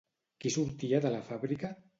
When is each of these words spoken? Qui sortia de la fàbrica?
Qui 0.45 0.53
sortia 0.55 1.03
de 1.05 1.13
la 1.17 1.23
fàbrica? 1.31 1.75